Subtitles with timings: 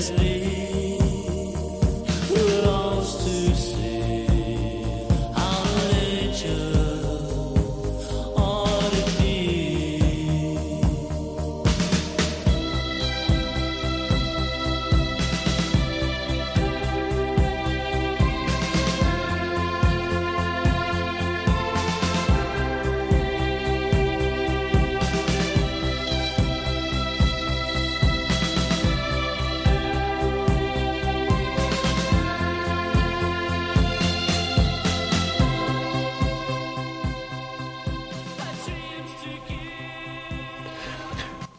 [0.00, 0.69] as me.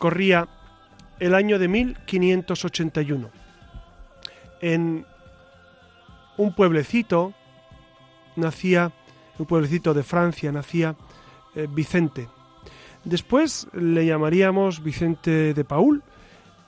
[0.02, 0.48] Corría
[1.20, 3.30] el año de 1581.
[4.60, 5.06] En
[6.38, 7.34] un pueblecito
[8.36, 8.92] nacía,
[9.38, 10.96] un pueblecito de Francia, nacía
[11.54, 12.28] eh, Vicente.
[13.04, 16.02] Después le llamaríamos Vicente de Paul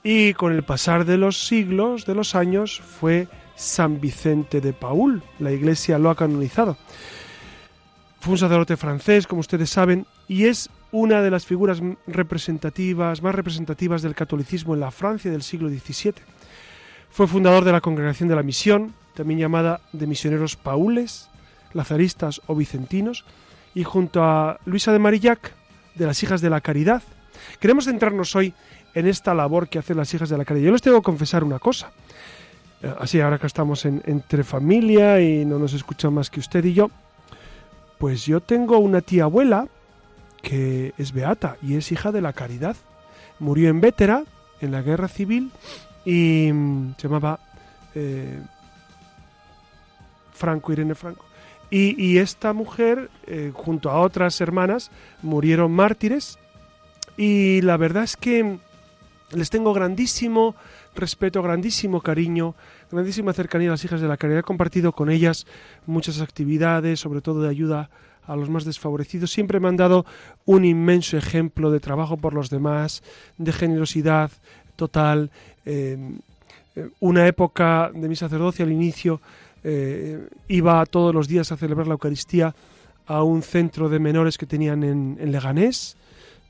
[0.04, 5.24] y con el pasar de los siglos, de los años, fue San Vicente de Paul.
[5.40, 6.76] La iglesia lo ha canonizado.
[8.20, 13.34] Fue un sacerdote francés, como ustedes saben, y es una de las figuras representativas, más
[13.34, 16.14] representativas del catolicismo en la Francia del siglo XVII.
[17.10, 21.28] Fue fundador de la Congregación de la Misión, también llamada de Misioneros Paules,
[21.72, 23.24] Lazaristas o Vicentinos,
[23.74, 25.52] y junto a Luisa de Marillac,
[25.96, 27.02] de las Hijas de la Caridad.
[27.58, 28.54] Queremos centrarnos hoy
[28.94, 30.66] en esta labor que hacen las Hijas de la Caridad.
[30.66, 31.90] Yo les tengo que confesar una cosa.
[32.80, 36.72] Eh, así, ahora que estamos entre familia y no nos escuchan más que usted y
[36.72, 36.88] yo,
[37.98, 39.66] pues yo tengo una tía abuela
[40.44, 42.76] que es beata y es hija de la caridad.
[43.40, 44.22] Murió en Vétera,
[44.60, 45.50] en la guerra civil,
[46.04, 47.40] y mm, se llamaba
[47.96, 48.40] eh,
[50.32, 51.24] Franco, Irene Franco.
[51.70, 56.38] Y, esta mujer, eh, junto a otras hermanas, murieron mártires.
[57.16, 58.58] Y la verdad es que
[59.32, 60.54] les tengo grandísimo
[60.94, 62.54] respeto, grandísimo cariño,
[62.92, 64.40] grandísima cercanía a las hijas de la caridad.
[64.40, 65.46] He compartido con ellas
[65.84, 67.90] muchas actividades, sobre todo de ayuda
[68.26, 70.06] a los más desfavorecidos, siempre me han dado
[70.44, 73.02] un inmenso ejemplo de trabajo por los demás,
[73.38, 74.30] de generosidad
[74.76, 75.30] total.
[75.66, 75.98] Eh,
[77.00, 79.20] una época de mi sacerdocio al inicio
[79.62, 82.54] eh, iba todos los días a celebrar la Eucaristía
[83.06, 85.96] a un centro de menores que tenían en, en Leganés,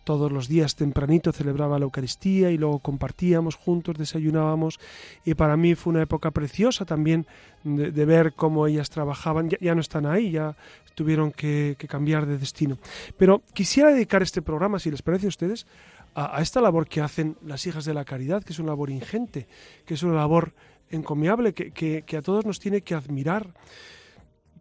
[0.05, 4.79] todos los días tempranito celebraba la Eucaristía y luego compartíamos juntos, desayunábamos
[5.25, 7.27] y para mí fue una época preciosa también
[7.65, 10.55] de, ver cómo ellas trabajaban, ya, no están ahí, ya
[10.95, 12.79] tuvieron que, cambiar de destino.
[13.17, 15.67] Pero quisiera dedicar este programa, si les parece a ustedes,
[16.15, 19.49] a, esta labor que hacen las hijas de la caridad, que es una labor ingente,
[19.87, 20.53] que es una labor
[20.91, 23.55] encomiable, que, que a todos nos tiene que admirar.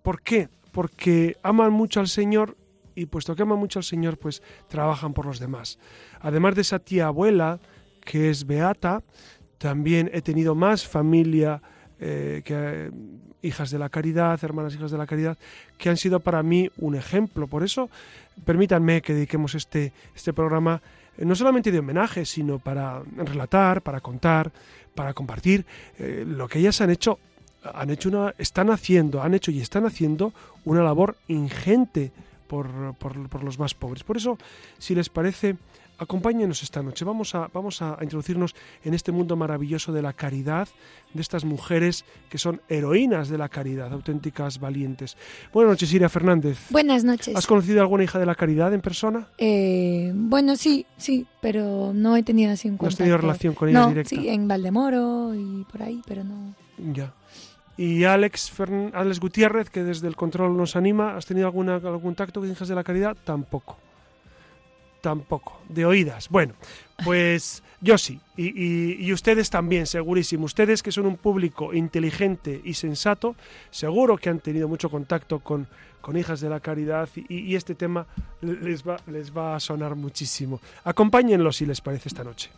[0.01, 0.47] ¿Por qué?
[0.71, 2.55] Porque aman mucho al Señor
[2.95, 5.79] y puesto que aman mucho al Señor, pues trabajan por los demás.
[6.19, 7.59] Además de esa tía abuela,
[8.03, 9.01] que es beata,
[9.57, 11.61] también he tenido más familia
[11.99, 12.91] eh, que eh,
[13.41, 15.37] hijas de la caridad, hermanas hijas de la caridad,
[15.77, 17.47] que han sido para mí un ejemplo.
[17.47, 17.89] Por eso,
[18.43, 20.81] permítanme que dediquemos este, este programa
[21.17, 24.51] eh, no solamente de homenaje, sino para relatar, para contar,
[24.95, 25.65] para compartir
[25.97, 27.17] lo que ellas han hecho,
[27.63, 30.33] han hecho una, están haciendo, han hecho y están haciendo
[30.65, 32.11] una labor ingente
[32.53, 34.03] por, los más pobres.
[34.03, 34.37] Por eso,
[34.77, 35.55] si les parece,
[35.97, 37.03] acompáñenos esta noche.
[37.05, 40.67] Vamos a, vamos a introducirnos en este mundo maravilloso de la caridad,
[41.13, 45.17] de estas mujeres que son heroínas de la caridad, auténticas valientes.
[45.51, 46.59] Buenas noches, Iria Fernández.
[46.69, 47.35] Buenas noches.
[47.35, 49.27] ¿Has conocido alguna hija de la caridad en persona?
[49.37, 52.85] Eh, bueno, sí, sí, pero no he tenido así un contacto.
[52.85, 54.09] ¿No has tenido relación con ella no, directa?
[54.09, 56.53] Sí, en Valdemoro y por ahí, pero no.
[56.93, 57.13] Ya.
[57.77, 58.51] Y Alex,
[58.93, 62.67] Alex Gutiérrez, que desde el control nos anima, ¿has tenido alguna, algún tacto con Hijas
[62.67, 63.17] de la Caridad?
[63.23, 63.77] Tampoco.
[65.01, 65.59] Tampoco.
[65.67, 66.29] De oídas.
[66.29, 66.53] Bueno,
[67.03, 68.19] pues yo sí.
[68.37, 70.45] Y, y, ustedes también, segurísimo.
[70.45, 73.35] Ustedes que son un público inteligente y sensato,
[73.71, 75.67] seguro que han tenido mucho contacto con,
[75.99, 78.05] con Hijas de la Caridad y, y este tema
[78.41, 80.61] les va, les va a sonar muchísimo.
[80.83, 82.51] Acompáñenlos si les parece esta noche.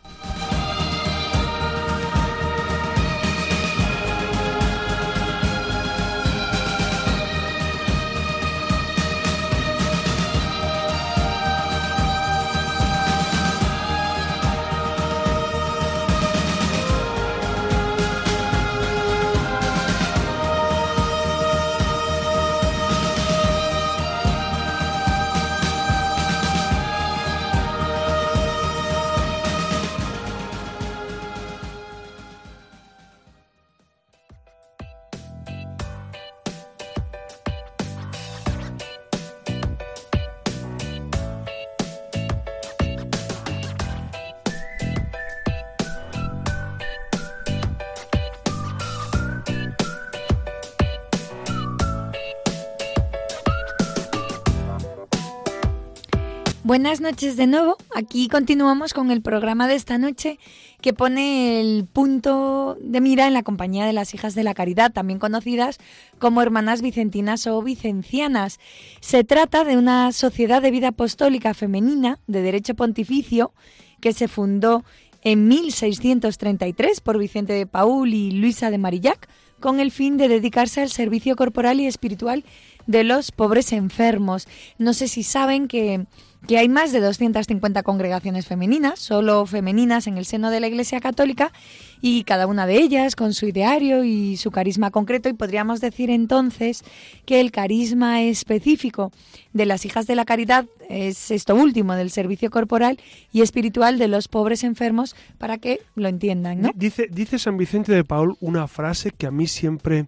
[56.76, 57.78] Buenas noches de nuevo.
[57.94, 60.38] Aquí continuamos con el programa de esta noche
[60.82, 64.92] que pone el punto de mira en la compañía de las hijas de la caridad,
[64.92, 65.78] también conocidas
[66.18, 68.60] como hermanas vicentinas o vicencianas.
[69.00, 73.54] Se trata de una sociedad de vida apostólica femenina de derecho pontificio
[74.02, 74.84] que se fundó
[75.22, 79.30] en 1633 por Vicente de Paul y Luisa de Marillac
[79.60, 82.44] con el fin de dedicarse al servicio corporal y espiritual
[82.86, 84.46] de los pobres enfermos.
[84.76, 86.04] No sé si saben que
[86.46, 91.00] que hay más de 250 congregaciones femeninas, solo femeninas en el seno de la Iglesia
[91.00, 91.52] Católica,
[92.00, 96.10] y cada una de ellas con su ideario y su carisma concreto, y podríamos decir
[96.10, 96.84] entonces
[97.24, 99.12] que el carisma específico
[99.52, 102.98] de las hijas de la caridad es esto último, del servicio corporal
[103.32, 106.60] y espiritual de los pobres enfermos, para que lo entiendan.
[106.60, 106.70] ¿no?
[106.74, 110.06] Dice, dice San Vicente de Paul una frase que a mí siempre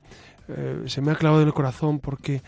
[0.48, 2.42] eh, se me ha clavado en el corazón porque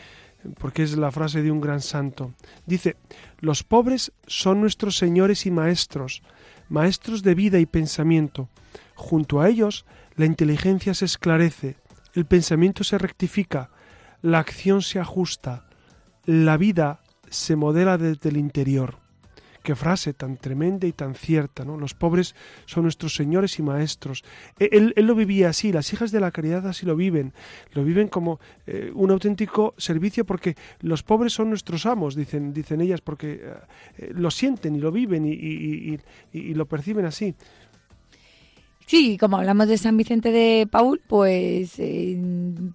[0.59, 2.33] porque es la frase de un gran santo.
[2.67, 2.97] Dice,
[3.39, 6.23] los pobres son nuestros señores y maestros,
[6.69, 8.49] maestros de vida y pensamiento.
[8.95, 11.77] Junto a ellos, la inteligencia se esclarece,
[12.15, 13.71] el pensamiento se rectifica,
[14.23, 15.67] la acción se ajusta,
[16.25, 18.99] la vida se modela desde el interior.
[19.63, 21.77] Qué frase tan tremenda y tan cierta, ¿no?
[21.77, 22.35] Los pobres
[22.65, 24.25] son nuestros señores y maestros.
[24.59, 27.35] E, él, lo vivía así, las hijas de la caridad así lo viven.
[27.73, 32.81] Lo viven como eh, un auténtico servicio porque los pobres son nuestros amos, dicen, dicen
[32.81, 33.55] ellas, porque eh,
[33.99, 37.35] eh, lo sienten y lo viven y lo perciben así.
[38.91, 42.21] Sí, como hablamos de San Vicente de Paul, pues eh,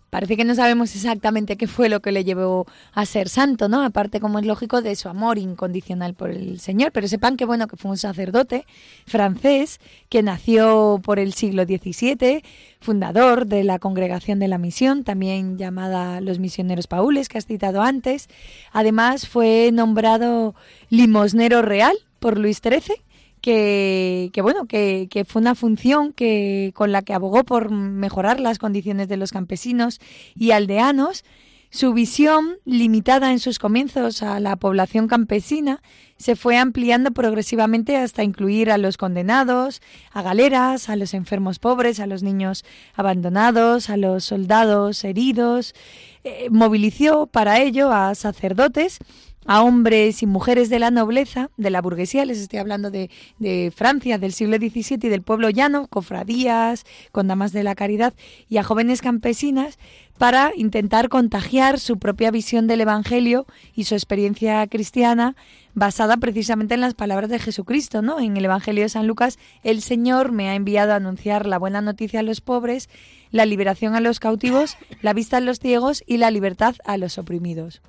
[0.10, 3.84] parece que no sabemos exactamente qué fue lo que le llevó a ser santo, ¿no?
[3.84, 6.94] Aparte, como es lógico, de su amor incondicional por el Señor.
[6.94, 8.66] Pero sepan que, bueno, que fue un sacerdote
[9.06, 12.45] francés que nació por el siglo XVII,
[12.80, 17.81] fundador de la Congregación de la Misión, también llamada los Misioneros Paules, que has citado
[17.81, 18.30] antes.
[18.72, 20.56] Además, fue nombrado
[20.90, 23.05] limosnero real por Luis XIII
[23.45, 29.07] que, bueno, que, fue una función que, con la que abogó por mejorar las condiciones
[29.07, 29.99] de los campesinos
[30.33, 31.23] y aldeanos.
[31.69, 35.83] Su visión, limitada en sus comienzos a la población campesina,
[36.18, 41.99] se fue ampliando progresivamente hasta incluir a los condenados, a galeras, a los enfermos pobres,
[41.99, 42.64] a los niños
[42.95, 45.75] abandonados, a los soldados heridos.
[46.23, 48.99] Eh, movilizó para ello a sacerdotes
[49.45, 53.09] a hombres y mujeres de la nobleza, de la burguesía, les estoy hablando de,
[53.40, 58.14] de, Francia del siglo XVII y del pueblo llano, cofradías, con damas de la caridad,
[58.49, 59.78] y a jóvenes campesinas
[60.18, 65.35] para intentar contagiar su propia visión del Evangelio y su experiencia cristiana
[65.73, 68.19] basada precisamente en las palabras de Jesucristo, ¿no?
[68.19, 71.81] En el Evangelio de San Lucas, el Señor me ha enviado a anunciar la buena
[71.81, 72.90] noticia a los pobres,
[73.31, 77.18] la liberación a los cautivos, la vista a los ciegos y la libertad a los
[77.18, 77.81] oprimidos.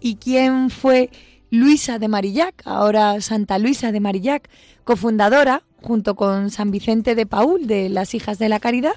[0.00, 1.10] ¿Y quién fue
[1.50, 4.48] Luisa de Marillac, ahora Santa Luisa de Marillac,
[4.84, 8.96] cofundadora, junto con San Vicente de Paul, de las Hijas de la Caridad?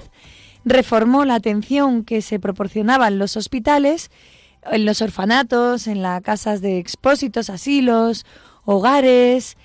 [0.65, 4.12] Reformó la atención que se proporcionaba en los hospitales,
[4.70, 8.25] en los orfanatos, en las casas de expósitos, asilos,
[8.65, 9.58] hogares,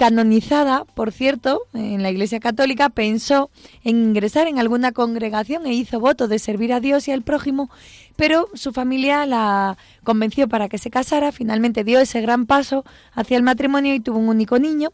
[0.00, 3.50] canonizada, por cierto, en la Iglesia Católica, pensó
[3.84, 7.68] en ingresar en alguna congregación e hizo voto de servir a Dios y al prójimo,
[8.16, 13.36] pero su familia la convenció para que se casara, finalmente dio ese gran paso hacia
[13.36, 14.88] el matrimonio y tuvo un único niño.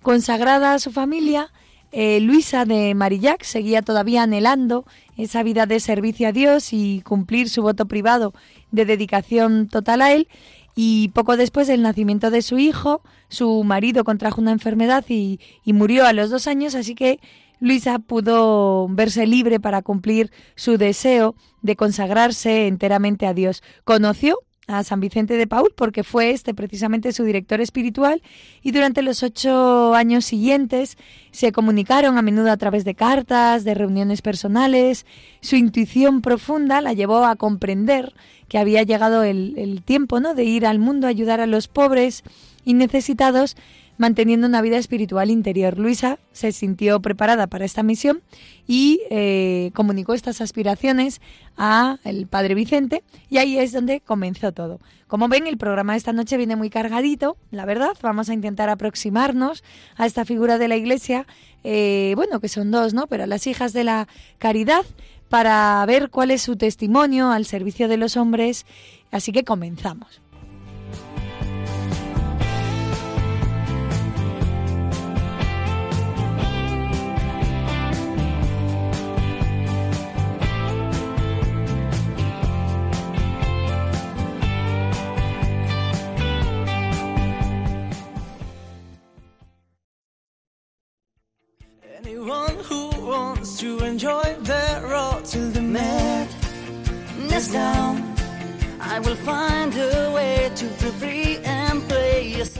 [0.00, 1.50] Consagrada a su familia,
[1.90, 4.84] eh, Luisa de Marillac seguía todavía anhelando
[5.16, 8.32] esa vida de servicio a Dios y cumplir su voto privado
[8.70, 10.28] de dedicación total a Él.
[10.74, 15.72] Y poco después del nacimiento de su hijo, su marido contrajo una enfermedad y, y
[15.72, 17.20] murió a los dos años, así que
[17.60, 23.62] Luisa pudo verse libre para cumplir su deseo de consagrarse enteramente a Dios.
[23.84, 24.38] Conoció
[24.72, 28.22] a San Vicente de Paul porque fue este precisamente su director espiritual
[28.62, 30.96] y durante los ocho años siguientes
[31.30, 35.06] se comunicaron a menudo a través de cartas, de reuniones personales.
[35.40, 38.14] Su intuición profunda la llevó a comprender
[38.48, 40.34] que había llegado el, el tiempo ¿no?
[40.34, 42.22] de ir al mundo a ayudar a los pobres
[42.64, 43.56] y necesitados
[43.98, 45.78] manteniendo una vida espiritual interior.
[45.78, 48.22] Luisa se sintió preparada para esta misión
[48.66, 51.20] y eh, comunicó estas aspiraciones
[51.56, 54.80] a el padre Vicente y ahí es donde comenzó todo.
[55.06, 57.92] Como ven, el programa de esta noche viene muy cargadito, la verdad.
[58.00, 59.62] Vamos a intentar aproximarnos
[59.96, 61.26] a esta figura de la Iglesia,
[61.64, 63.06] eh, bueno, que son dos, ¿no?
[63.08, 64.08] Pero las hijas de la
[64.38, 64.86] caridad
[65.28, 68.64] para ver cuál es su testimonio al servicio de los hombres.
[69.10, 70.22] Así que comenzamos.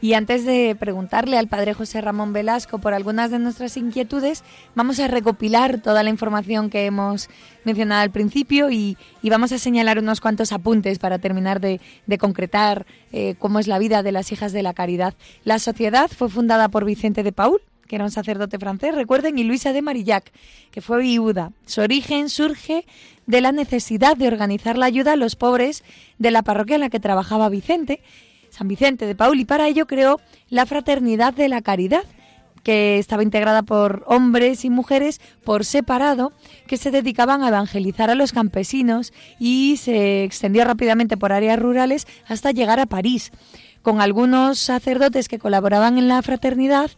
[0.00, 4.44] Y antes de preguntarle al padre José Ramón Velasco por algunas de nuestras inquietudes,
[4.76, 7.28] vamos a recopilar toda la información que hemos
[7.64, 11.80] mencionado al principio y, vamos a señalar unos cuantos apuntes para terminar de,
[12.18, 15.14] concretar eh, cómo es la vida de las hijas de la caridad.
[15.44, 19.44] La sociedad fue fundada por Vicente de Paul, que era un sacerdote francés, recuerden, y
[19.44, 20.30] Luisa de Marillac,
[20.70, 21.52] que fue viuda.
[21.66, 22.86] Su origen surge
[23.26, 25.82] de la necesidad de organizar la ayuda a los pobres
[26.18, 28.00] de la parroquia en la que trabajaba Vicente
[28.58, 32.02] San Vicente de Paul y para ello creó la Fraternidad de la Caridad,
[32.64, 36.32] que estaba integrada por hombres y mujeres por separado
[36.66, 42.08] que se dedicaban a evangelizar a los campesinos y se extendió rápidamente por áreas rurales
[42.26, 43.30] hasta llegar a París.
[43.82, 46.90] Con algunos sacerdotes que colaboraban en la fraternidad,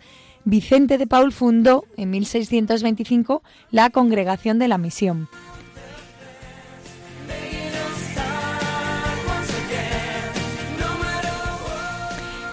[0.45, 5.29] Vicente de Paul fundó en 1625 la Congregación de la Misión.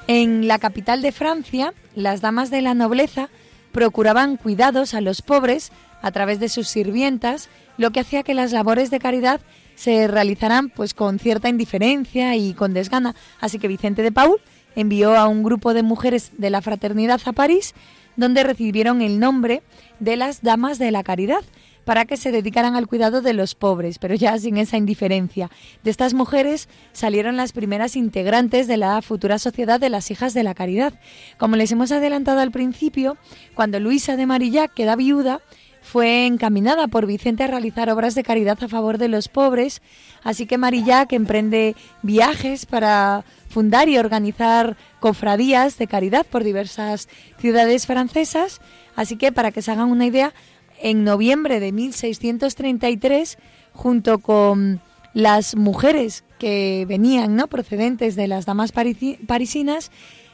[0.07, 3.29] En la capital de Francia, las damas de la nobleza
[3.73, 8.53] procuraban cuidados a los pobres a través de sus sirvientas, lo que hacía que las
[8.53, 9.41] labores de caridad
[9.75, 13.15] se realizaran pues con cierta indiferencia y con desgana.
[13.41, 14.39] Así que Vicente de Paul
[14.77, 17.75] envió a un grupo de mujeres de la fraternidad a París,
[18.15, 19.61] donde recibieron el nombre
[19.99, 21.43] de las damas de la caridad,
[21.87, 25.49] para que se dedicaran al cuidado de los pobres, pero ya sin esa indiferencia.
[25.85, 30.43] De estas mujeres salieron las primeras integrantes de la futura sociedad de las hijas de
[30.43, 30.99] la caridad.
[31.37, 33.15] Como les hemos adelantado al principio,
[33.55, 35.39] cuando Luisa de Marillac queda viuda,
[35.81, 39.81] fue encaminada por Vicente a realizar obras de caridad a favor de los pobres,
[40.25, 47.07] así que Marillac emprende viajes para fundar y organizar cofradías de caridad por diversas
[47.39, 48.59] ciudades francesas,
[48.97, 50.33] así que para que se hagan una idea,
[50.81, 53.37] en noviembre de 1633,
[53.73, 54.81] junto con
[55.13, 57.47] las mujeres que venían ¿no?
[57.47, 59.91] procedentes de las damas parisinas,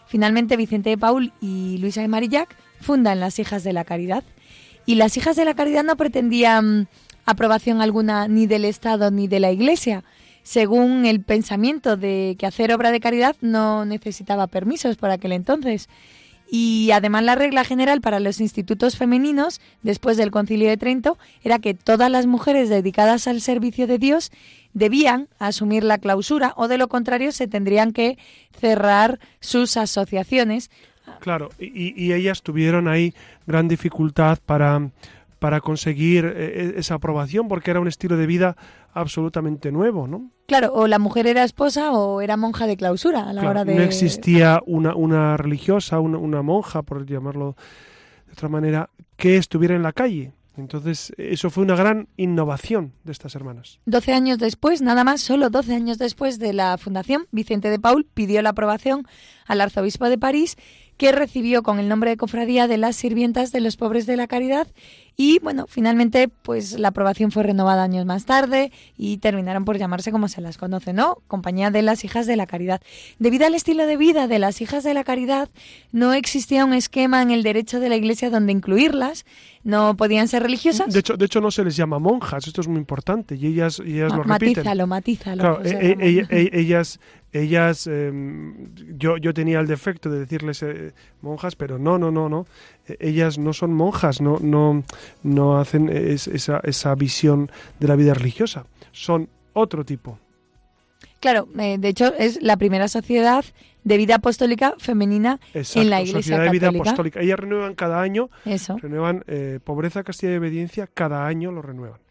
[0.07, 4.23] finalmente Vicente de Paul y Luisa de Marillac fundan las Hijas de la Caridad.
[4.85, 6.89] Y las Hijas de la Caridad no pretendían
[7.25, 10.03] aprobación alguna ni del Estado ni de la Iglesia,
[10.43, 15.87] según el pensamiento de que hacer obra de caridad no necesitaba permisos por aquel entonces.
[16.55, 21.57] Y además la regla general para los institutos femeninos, después del Concilio de Trento, era
[21.57, 24.31] que todas las mujeres dedicadas al servicio de Dios
[24.75, 28.19] debían asumir la clausura o de lo contrario se tendrían que
[28.55, 30.69] cerrar sus asociaciones.
[31.21, 33.15] Claro, y, ellas tuvieron ahí
[33.47, 34.91] gran dificultad para
[35.43, 38.55] para conseguir eh, esa aprobación, porque era un estilo de vida
[38.93, 40.31] absolutamente nuevo, ¿no?
[40.47, 43.75] Claro, o la mujer era esposa o era monja de clausura a la hora de...
[43.75, 47.57] No existía una, una religiosa, una, monja, por llamarlo
[48.25, 50.31] de otra manera, que estuviera en la calle.
[50.55, 53.81] Entonces, eso fue una gran innovación de estas hermanas.
[53.85, 58.05] Doce años después, nada más, solo doce años después de la fundación, Vicente de Paul
[58.05, 59.05] pidió la aprobación
[59.45, 60.55] al arzobispo de París
[61.03, 64.25] que recibió con el nombre de cofradía de las sirvientas de los pobres de la
[64.25, 64.69] caridad
[65.17, 70.13] y bueno, finalmente pues la aprobación fue renovada años más tarde y terminaron por llamarse
[70.13, 71.17] como se las conoce, ¿no?
[71.27, 72.81] Compañía de las Hijas de la Caridad.
[73.19, 75.49] Debido al estilo de vida de las Hijas de la Caridad,
[75.91, 79.25] no existía un esquema en el derecho de la Iglesia donde incluirlas,
[79.65, 80.93] no podían ser religiosas.
[80.93, 83.81] De hecho, de hecho no se les llama monjas, esto es muy importante y ellas,
[83.85, 84.63] ellas lo repiten.
[84.63, 85.41] Matízalo, matízalo.
[85.41, 87.01] Claro, e- e- e- ellas
[87.33, 92.29] ellas em, yo, yo tenía el defecto de decirles eh, monjas pero no no no
[92.29, 92.45] no.
[92.99, 94.83] Ellas no son monjas no no
[95.23, 98.65] no hacen esa, esa visión de la vida religiosa.
[98.91, 100.19] Son otro tipo.
[101.19, 103.43] Claro eh, de hecho es la primera sociedad
[103.83, 107.19] de vida apostólica femenina en la Iglesia sociedad de vida apostólica.
[107.19, 108.77] Ellas renuevan cada año Eso.
[108.77, 112.02] renuevan eh, pobreza castidad y obediencia cada año lo renuevan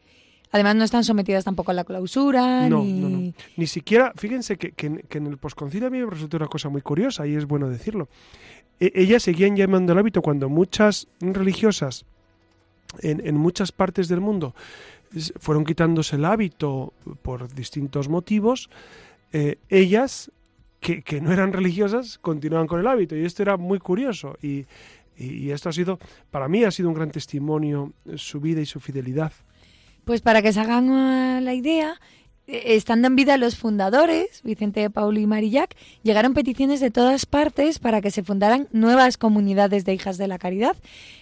[0.52, 2.68] Además, no están sometidas tampoco a la clausura.
[2.68, 2.92] No, ni...
[2.92, 3.32] no, no.
[3.56, 6.82] Ni siquiera, fíjense que, que, en el posconcilio a mí me resultó una cosa muy
[6.82, 8.08] curiosa y es bueno decirlo.
[8.78, 12.04] E, ellas seguían llamando el hábito cuando muchas religiosas
[13.00, 14.54] en, en muchas partes del mundo
[15.38, 16.92] fueron quitándose el hábito
[17.22, 18.70] por distintos motivos,
[19.32, 20.30] eh, ellas
[20.80, 24.66] que, que, no eran religiosas continuaban con el hábito y esto era muy curioso y,
[25.16, 25.98] y, y esto ha sido,
[26.30, 29.32] para mí ha sido un gran testimonio su vida y su fidelidad.
[30.04, 32.00] Pues para que se hagan la idea,
[32.48, 37.78] eh, estando en vida los fundadores, Vicente Paul y Marillac, llegaron peticiones de todas partes
[37.78, 40.76] para que se fundaran nuevas comunidades de hijas de la caridad.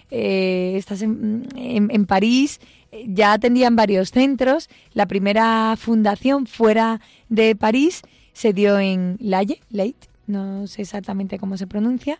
[0.09, 2.59] Eh, estas en, en, en, París
[2.91, 4.67] eh, ya atendían varios centros.
[4.93, 8.01] La primera fundación fuera de París
[8.33, 12.19] se dio en Laye, Leit, no sé exactamente cómo se pronuncia,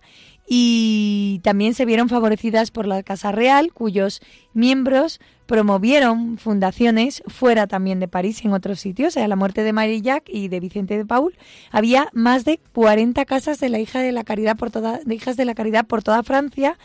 [0.54, 4.20] y también se vieron favorecidas por la Casa Real, cuyos
[4.54, 9.16] miembros promovieron fundaciones fuera también de París y en otros sitios.
[9.16, 11.38] A la muerte de Marillac y de Vicente de Paul
[11.72, 15.46] había más de 40 casas de la hija de la caridad por toda, hijas de
[15.46, 16.78] la caridad por toda Francia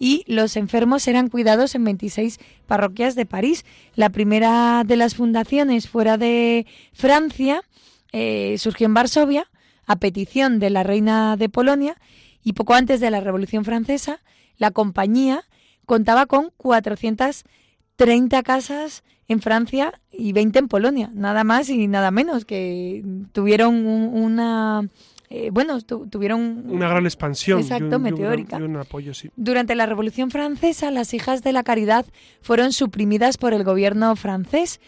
[0.00, 3.64] y los enfermos eran cuidados en 26 parroquias de París.
[3.94, 7.62] La primera de las fundaciones fuera de Francia
[8.10, 9.48] eh, surgió en Varsovia
[9.86, 11.96] a petición de la reina de Polonia
[12.42, 14.20] y poco antes de la Revolución Francesa,
[14.56, 15.44] la compañía
[15.86, 22.44] contaba con 430 casas en Francia y 20 en Polonia, nada más y nada menos,
[22.44, 24.88] que tuvieron un, una...
[25.30, 27.60] Eh, bueno, tu, tuvieron una gran expansión.
[27.60, 28.58] Exacto, y un, meteórica.
[28.58, 29.30] Y un, y un apoyo, sí.
[29.36, 32.04] Durante la Revolución Francesa, las hijas de la caridad
[32.42, 34.78] fueron suprimidas por el gobierno francés.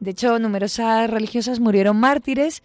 [0.00, 2.62] De hecho, numerosas religiosas murieron mártires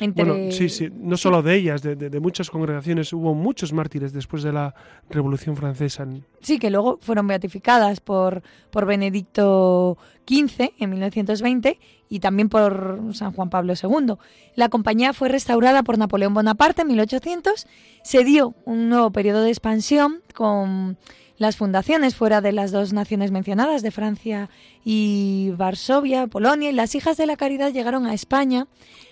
[0.00, 0.24] entre...
[0.24, 3.12] Bueno, sí, sí, no solo de ellas, de, de, de, muchas congregaciones.
[3.12, 4.74] Hubo muchos mártires después de la
[5.10, 6.06] Revolución Francesa.
[6.40, 13.32] Sí, que luego fueron beatificadas por, por Benedicto XV en 1920 y también por San
[13.32, 14.14] Juan Pablo II.
[14.54, 17.66] La compañía fue restaurada por Napoleón Bonaparte en 1800.
[18.02, 20.98] Se dio un nuevo periodo de expansión con
[21.38, 24.50] las fundaciones fuera de las dos naciones mencionadas, de Francia
[24.84, 28.66] y Varsovia, Polonia, y las hijas de la caridad llegaron a España,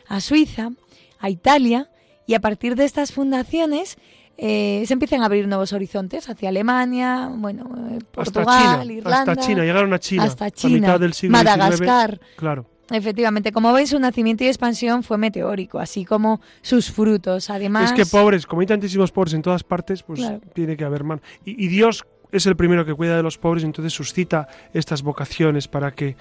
[0.08, 0.70] a Suiza,
[1.18, 1.90] a Italia,
[2.26, 3.96] y a partir de estas fundaciones
[4.38, 9.32] eh, se empiezan a abrir nuevos horizontes hacia Alemania, bueno, eh, Portugal, hasta China, Irlanda,
[9.32, 12.10] hasta China, llegaron a China, hasta China, a mitad del siglo Madagascar.
[12.18, 12.66] XIX, claro.
[12.90, 17.50] Efectivamente, como veis, su nacimiento y expansión fue meteórico, así como sus frutos.
[17.50, 20.40] Además, es que pobres, como hay tantísimos pobres en todas partes, pues Claro.
[20.54, 21.02] tiene que haber.
[21.44, 25.68] Y, y Dios es el primero que cuida de los pobres, entonces suscita estas vocaciones
[25.68, 26.16] para que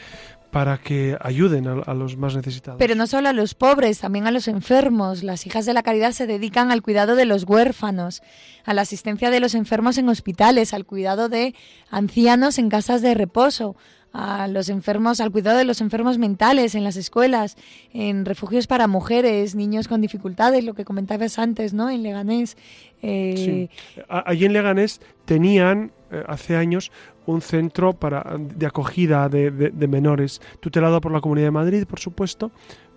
[0.52, 2.80] para que ayuden a, a los más necesitados.
[2.80, 5.22] Pero no solo a los pobres, también a los enfermos.
[5.22, 8.24] Las hijas de la caridad se dedican al cuidado de los huérfanos,
[8.64, 11.56] a la asistencia de los enfermos en hospitales, al cuidado de
[11.90, 13.76] ancianos en casas de reposo,
[14.18, 17.58] a los enfermos, al cuidado de los enfermos mentales en las escuelas,
[17.94, 21.90] en refugios para mujeres, niños con dificultades, lo que comentabas antes, ¿no?
[21.90, 22.56] En Leganés.
[23.02, 24.04] Eh, Sí.
[24.08, 26.92] Allí en Leganés tenían eh, hace años
[27.26, 31.86] un centro para, de acogida de, de- de menores, tutelado por la Comunidad de Madrid,
[31.86, 32.52] por supuesto,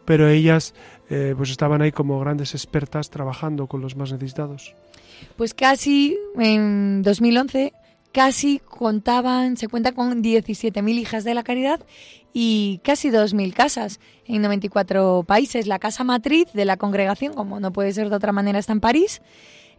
[0.05, 0.75] pero ellas
[1.11, 4.75] eh, pues estaban ahí como grandes expertas trabajando con los más necesitados.
[5.37, 7.73] Pues casi en 2011
[8.13, 11.81] casi contaban, se cuenta con 17.000 hijas de la caridad
[12.33, 15.67] y casi 2.000 casas en 94 países.
[15.67, 18.81] La casa matriz de la congregación, como no puede ser de otra manera, está en
[18.81, 19.23] París,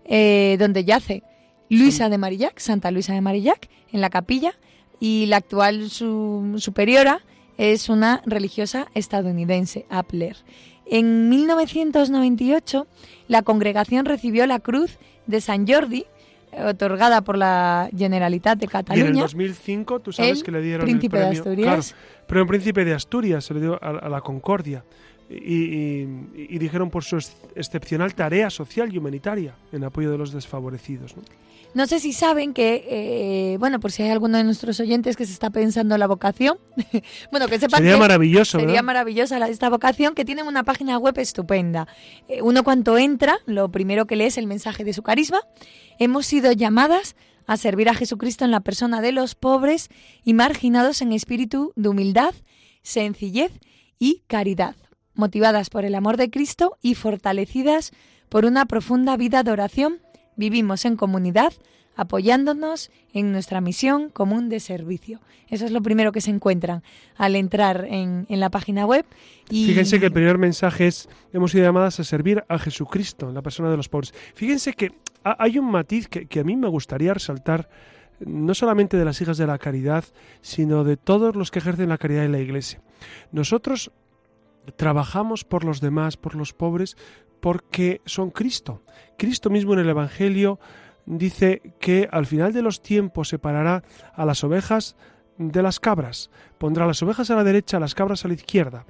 [0.06, 1.24] eh, donde yace
[1.70, 4.54] Luisa de Marillac, Santa Luisa de Marillac, en la capilla,
[5.00, 7.22] y la actual su- superiora
[7.58, 10.36] es una religiosa estadounidense, Appler.
[10.86, 12.88] En 1998,
[13.28, 16.06] la congregación recibió la cruz de San Jordi
[16.58, 19.06] otorgada por la Generalitat de Cataluña.
[19.06, 21.94] Y en el 2005 tú sabes el que le dieron Príncipe el de premio, Asturias.
[21.94, 24.84] Claro, premio Príncipe de Asturias se le dio a, a la Concordia.
[25.30, 26.08] Y, y-
[26.50, 31.16] y dijeron por su ex- excepcional tarea social y humanitaria en apoyo de los desfavorecidos.
[31.16, 31.22] ¿no?
[31.76, 35.28] No sé si saben que, eh, bueno, por si hay alguno de nuestros oyentes que
[35.28, 36.58] se está pensando en la vocación,
[37.32, 38.84] bueno, que sepan Sería que maravilloso, sería ¿verdad?
[38.86, 41.88] maravillosa la- esta vocación, que tienen una página web estupenda.
[42.28, 45.42] Eh, uno cuando entra, lo primero que lee es el mensaje de su carisma.
[46.00, 47.16] Hemos sido llamadas
[47.46, 49.90] a servir a Jesucristo en la persona de los pobres
[50.24, 52.34] y marginados en espíritu de humildad,
[52.82, 53.52] sencillez
[54.00, 54.76] y caridad,
[55.20, 57.92] motivadas por el amor de Cristo y fortalecidas
[58.30, 60.00] por una profunda vida de oración,
[60.36, 61.54] vivimos en comunidad,
[61.96, 65.20] apoyándonos en nuestra misión común de servicio.
[65.50, 66.82] Eso es lo primero que se encuentran
[67.18, 69.06] al entrar en, en la página web.
[69.50, 73.42] Y Fíjense que el primer mensaje es, hemos sido llamadas a servir a Jesucristo, la
[73.42, 74.14] persona de los pobres.
[74.36, 74.92] Fíjense que
[75.24, 77.68] ha- hay un matiz que, que a mí me gustaría resaltar,
[78.20, 80.04] no solamente de las hijas de la caridad,
[80.42, 82.80] sino de todos los que ejercen la caridad en la iglesia.
[83.32, 83.92] Nosotros
[84.76, 86.98] trabajamos por los demás, por los pobres,
[87.40, 88.82] porque son Cristo.
[89.18, 90.60] Cristo mismo en el Evangelio
[91.06, 94.96] dice que al final de los tiempos separará a las ovejas
[95.38, 98.86] de las cabras, pondrá las ovejas a la derecha, las cabras a la izquierda.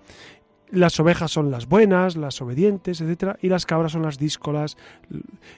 [0.72, 4.78] Las ovejas son las buenas, las obedientes, etcétera, y las cabras son las díscolas.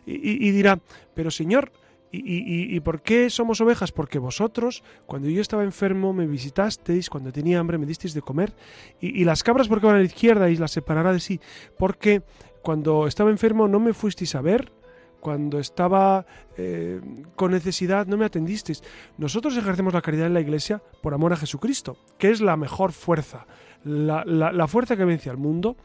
[0.05, 0.79] Y, dirá,
[1.13, 1.71] pero Señor,
[2.11, 3.91] ¿y, por qué somos ovejas?
[3.91, 8.53] Porque vosotros, cuando yo estaba enfermo, me visitasteis, cuando tenía hambre, me disteis de comer.
[8.99, 11.39] Y, las cabras, porque van a la izquierda y las separará de sí?
[11.77, 12.23] Porque
[12.61, 14.71] cuando estaba enfermo no me fuisteis a ver,
[15.19, 16.25] cuando estaba
[16.57, 16.99] eh,
[17.35, 18.83] con necesidad no me atendisteis.
[19.17, 22.91] Nosotros ejercemos la caridad en la iglesia por amor a Jesucristo, que es la mejor
[22.91, 23.45] fuerza.
[23.83, 25.75] La fuerza que vence al mundo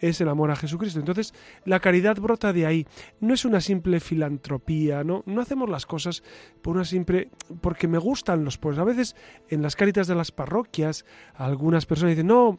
[0.00, 0.98] es el amor a Jesucristo.
[0.98, 1.34] Entonces,
[1.64, 2.86] la caridad brota de ahí.
[3.20, 6.22] No es una simple filantropía, no, no hacemos las cosas
[6.62, 7.30] por una simple.
[7.60, 8.78] porque me gustan los pobres.
[8.78, 9.16] A veces
[9.48, 12.58] en las caritas de las parroquias, algunas personas dicen, no,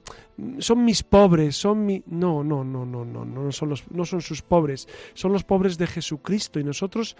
[0.60, 2.04] son mis pobres, son mi.
[2.06, 5.78] No, no, no, no, no, no son los, no son sus pobres, son los pobres
[5.78, 6.60] de Jesucristo.
[6.60, 7.16] Y nosotros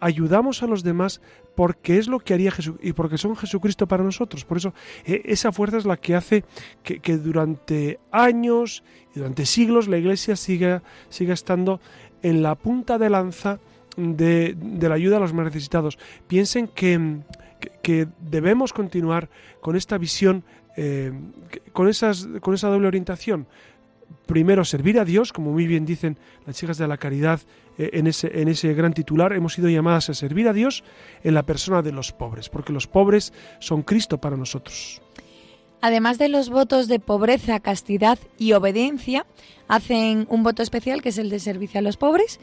[0.00, 1.20] ayudamos a los demás
[1.54, 4.44] porque es lo que haría Jesús y porque son Jesucristo para nosotros.
[4.44, 6.44] Por eso eh, esa fuerza es la que hace
[6.82, 8.82] que, durante años
[9.14, 11.80] y durante siglos la Iglesia siga, siga estando
[12.22, 13.58] en la punta de lanza
[13.96, 15.98] de, de la ayuda a los más necesitados.
[16.26, 17.20] Piensen que,
[17.82, 19.28] que, debemos continuar
[19.60, 20.44] con esta visión,
[20.76, 21.12] eh,
[21.72, 23.46] con, esas, con esa doble orientación.
[24.26, 27.40] Primero, servir a Dios, como muy bien dicen las chicas de la caridad
[27.78, 30.82] eh, en, ese, en ese gran titular, hemos sido llamadas a servir a Dios
[31.22, 35.00] en la persona de los pobres, porque los pobres son Cristo para nosotros.
[35.80, 39.26] Además de los votos de pobreza, castidad y obediencia,
[39.68, 42.40] hacen un voto especial que es el de servicio a los pobres.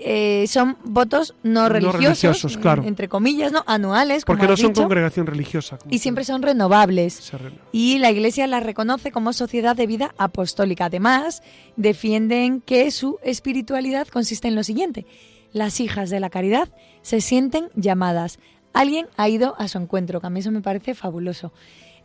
[0.00, 2.84] Eh, son votos no No religiosos, religiosos, claro.
[2.84, 5.78] entre comillas, no anuales, como Porque no son dicho, congregación religiosa.
[5.90, 7.32] y siempre son renovables.
[7.72, 10.84] Y la Iglesia las reconoce como sociedad de vida apostólica.
[10.86, 11.42] Además,
[11.76, 15.06] defienden que su espiritualidad consiste en lo siguiente.
[15.52, 16.68] Las hijas de la caridad
[17.02, 18.38] se sienten llamadas.
[18.74, 21.52] Alguien ha ido a su encuentro, que a mí eso me parece fabuloso.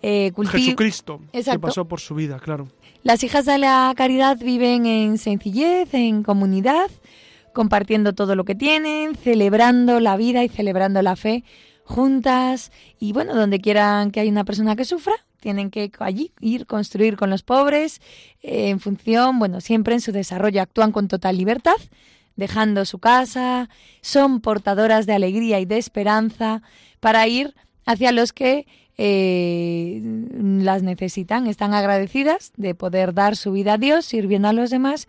[0.02, 1.62] Eh, Jesucristo, que Exacto.
[1.62, 2.68] pasó por su vida, claro.
[3.04, 6.90] Las hijas de la caridad viven en sencillez, en comunidad,
[7.54, 11.44] compartiendo todo lo que tienen, celebrando la vida y celebrando la fe
[11.86, 12.72] juntas.
[13.00, 17.18] Y bueno, donde quieran que haya una persona que sufra, tienen que allí ir, construir
[17.18, 18.02] con los pobres,
[18.42, 21.76] eh, en función, bueno, siempre en su desarrollo actúan con total libertad,
[22.36, 23.70] dejando su casa,
[24.02, 26.62] son portadoras de alegría y de esperanza
[27.00, 27.54] para ir
[27.86, 28.66] hacia los que
[28.98, 34.70] eh, las necesitan, están agradecidas de poder dar su vida a Dios, sirviendo a los
[34.70, 35.08] demás,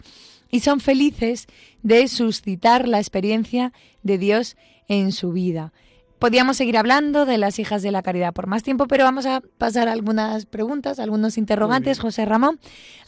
[0.51, 1.47] y son felices
[1.83, 4.57] de suscitar la experiencia de Dios
[4.89, 5.73] en su vida.
[6.21, 9.43] Podríamos seguir hablando de las hijas de la caridad por más tiempo, pero vamos a
[9.59, 11.99] pasar a algunas preguntas, algunos interrogantes.
[11.99, 12.59] José Ramón.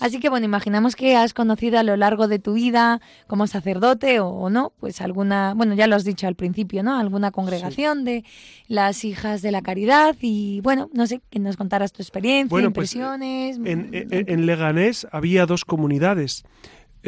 [0.00, 4.20] Así que bueno, imaginamos que has conocido a lo largo de tu vida como sacerdote
[4.20, 6.98] o, o no, pues alguna, bueno, ya lo has dicho al principio, ¿no?
[6.98, 8.24] Alguna congregación de
[8.68, 12.70] las hijas de la caridad y bueno, no sé, que nos contaras tu experiencia, Bueno,
[12.72, 13.56] pues, impresiones.
[13.56, 16.44] En, mm, en- en Leganés había dos comunidades.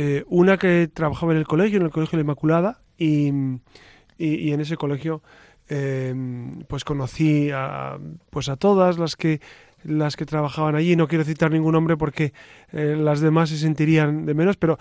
[0.00, 3.32] Eh, una que trabajaba en el colegio, en el Colegio de la Inmaculada, y,
[4.16, 5.22] y- en ese colegio
[5.68, 6.14] eh,
[6.68, 7.98] pues conocí a,
[8.30, 9.40] pues a todas las que
[9.82, 10.94] las que trabajaban allí.
[10.94, 12.32] No quiero citar ningún nombre porque
[12.72, 14.78] eh, las demás se sentirían de menos, pero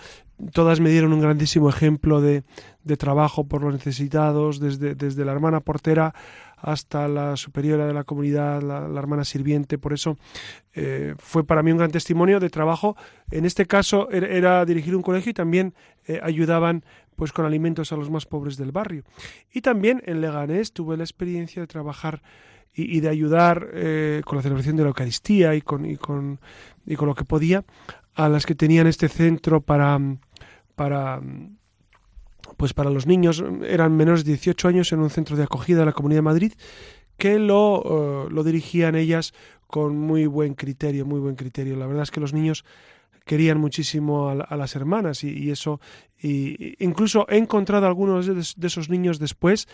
[0.52, 2.42] todas me dieron un grandísimo ejemplo de,
[2.84, 6.14] de trabajo por los necesitados, desde, desde la hermana portera
[6.60, 9.78] hasta la superiora de la comunidad, la, hermana sirviente.
[9.78, 10.16] Por eso
[10.74, 12.96] eh, fue para mí un gran testimonio de trabajo.
[13.30, 15.74] En este caso era, era dirigir un colegio y también
[16.06, 16.84] eh, ayudaban
[17.16, 19.02] pues con alimentos a los más pobres del barrio.
[19.52, 22.22] Y también en Leganés tuve la experiencia de trabajar
[22.74, 26.38] y, de ayudar eh, con la celebración de la Eucaristía y con, y con,
[26.86, 27.64] y con lo que podía
[28.14, 29.98] a las que tenían este centro para,
[30.76, 31.20] para
[32.56, 35.86] pues para los niños eran menores de 18 años en un centro de acogida de
[35.86, 36.52] la Comunidad de Madrid
[37.16, 39.34] que lo, eh, lo dirigían ellas
[39.66, 41.76] con muy buen criterio, muy buen criterio.
[41.76, 42.64] La verdad es que los niños
[43.28, 45.80] querían muchísimo a, las hermanas y, eso
[46.20, 49.68] y, incluso he encontrado algunos de, esos niños después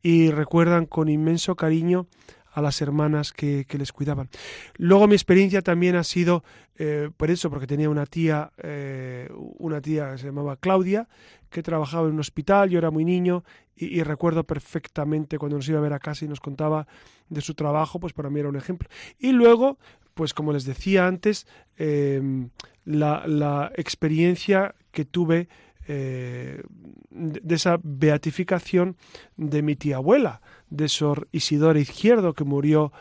[0.00, 2.06] y recuerdan con inmenso cariño
[2.52, 4.28] a las hermanas que, les cuidaban.
[4.76, 6.44] Luego mi experiencia también ha sido
[6.76, 11.08] eh, por eso, porque tenía una tía, eh, una tía que se llamaba Claudia,
[11.50, 13.44] que trabajaba en un hospital, yo era muy niño
[13.76, 16.86] y, recuerdo perfectamente cuando nos iba a ver a casa y nos contaba
[17.28, 18.88] de su trabajo, pues para mí era un ejemplo.
[19.18, 19.78] Y luego,
[20.14, 22.50] pues como les decía antes, em,
[22.84, 25.48] la, la, experiencia que tuve
[25.92, 26.62] eh,
[27.10, 28.96] de esa beatificación
[29.36, 32.92] de mi tía abuela, de Sor Isidora Izquierdo, que murió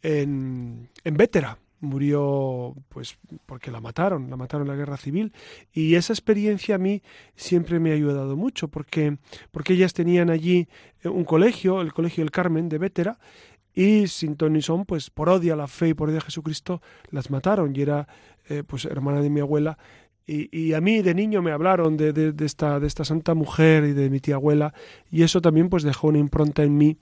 [0.00, 5.32] en, en Vétera murió pues porque la mataron, la mataron en la guerra civil.
[5.72, 7.02] Y esa experiencia a mí
[7.34, 9.18] siempre me ha ayudado mucho porque
[9.50, 10.68] porque ellas tenían allí
[11.02, 13.18] eh, un colegio, el Colegio del Carmen de Vétera
[13.74, 16.80] y sin ton son pues por odio a la fe y por odio a Jesucristo
[17.10, 17.74] las mataron.
[17.74, 18.06] Y era
[18.48, 19.78] eh, pues hermana de mi abuela
[20.26, 23.84] y, a mí de niño me hablaron de, de, de, esta, de esta santa mujer
[23.84, 24.74] y de mi tía abuela
[25.10, 26.98] y eso también pues dejó una impronta en mí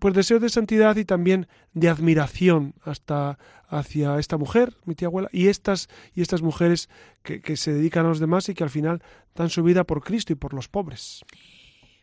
[0.00, 5.28] pues deseo de santidad y también de admiración hasta hacia esta mujer, mi tía abuela,
[5.32, 6.88] y estas, y estas mujeres
[7.22, 9.02] que, que se dedican a los demás y que al final
[9.34, 11.24] dan su vida por Cristo y por los pobres.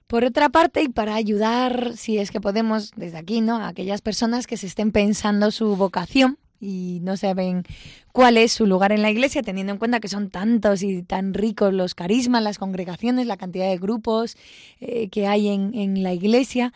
[0.07, 3.57] Por otra parte, y para ayudar, si es que podemos, desde aquí, ¿no?
[3.57, 7.63] A aquellas personas que se estén pensando su vocación y no saben
[8.13, 11.33] cuál es su lugar en la iglesia, teniendo en cuenta que son tantos y tan
[11.33, 14.37] ricos los carismas, las congregaciones, la cantidad de grupos
[14.79, 16.71] eh, que hay en, en la iglesia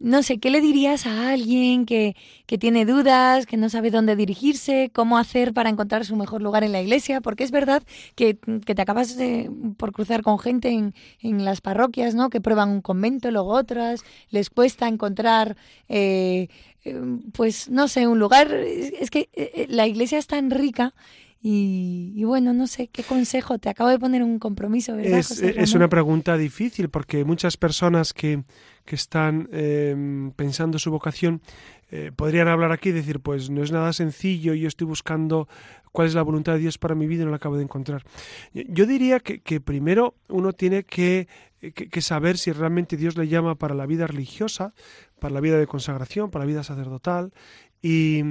[0.00, 2.14] no sé, ¿qué le dirías a alguien que,
[2.46, 6.62] que, tiene dudas, que no sabe dónde dirigirse, cómo hacer para encontrar su mejor lugar
[6.62, 7.20] en la iglesia?
[7.20, 7.82] Porque es verdad
[8.14, 12.30] que, que te acabas de, por cruzar con gente en, en, las parroquias, ¿no?
[12.30, 15.56] Que prueban un convento, luego otras, les cuesta encontrar,
[15.88, 16.77] eh, eh,
[17.32, 18.52] pues, no sé, un lugar.
[18.52, 20.94] Es que eh, la iglesia es tan rica
[21.40, 23.58] y, bueno, no sé, ¿qué consejo?
[23.58, 25.20] Te acabo de poner un compromiso, ¿verdad?
[25.20, 28.42] Es, es una pregunta difícil porque muchas personas que,
[28.84, 31.40] que están em, pensando su vocación
[31.90, 35.48] eh, podrían hablar aquí y decir, pues no es nada sencillo, yo estoy buscando
[35.92, 38.02] cuál es la voluntad de Dios para mi vida y no la acabo de encontrar.
[38.52, 41.28] Yo diría que, que primero uno tiene que,
[41.60, 44.74] que, saber si realmente Dios le llama para la vida religiosa,
[45.18, 47.32] para la vida de consagración, para la vida sacerdotal,
[47.82, 48.22] y,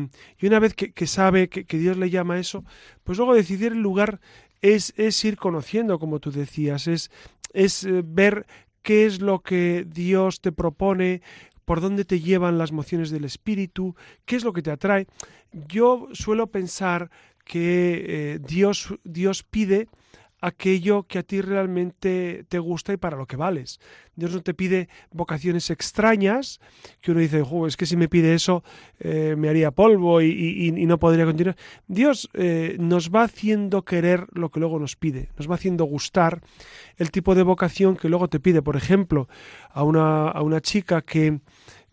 [0.42, 2.64] una vez que, sabe que, Dios le llama a eso,
[3.04, 4.20] pues luego decidir el lugar
[4.62, 7.12] es, es ir conociendo, como tú decías, es,
[7.54, 8.46] es eh, ver
[8.82, 11.22] qué es lo que Dios te propone,
[11.66, 15.08] por dónde te llevan las mociones del espíritu, qué es lo que te atrae.
[15.52, 17.10] Yo suelo pensar
[17.44, 19.90] que eh, Dios, Dios pide
[20.40, 23.80] aquello que a ti realmente te gusta y para lo que vales.
[24.16, 26.60] Dios no te pide vocaciones extrañas,
[27.02, 28.64] que uno dice, es que si me pide eso
[29.00, 31.58] eh, me haría polvo y, no podría continuar.
[31.88, 36.42] Dios eh, nos va haciendo querer lo que luego nos pide, nos va haciendo gustar
[36.98, 38.62] el tipo de vocación que luego te pide.
[38.62, 39.28] Por ejemplo,
[39.70, 41.40] a una, a una chica que